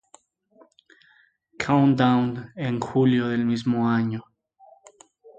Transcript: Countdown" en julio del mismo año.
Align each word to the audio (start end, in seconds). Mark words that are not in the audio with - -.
Countdown" 1.63 2.53
en 2.55 2.79
julio 2.79 3.27
del 3.27 3.45
mismo 3.45 3.87
año. 3.87 4.23